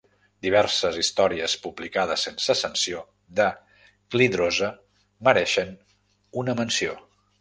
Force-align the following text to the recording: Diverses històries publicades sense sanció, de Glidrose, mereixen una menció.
Diverses 0.43 0.95
històries 1.01 1.55
publicades 1.65 2.23
sense 2.29 2.55
sanció, 2.61 3.03
de 3.41 3.47
Glidrose, 4.15 4.71
mereixen 5.29 5.79
una 6.45 6.57
menció. 6.63 6.97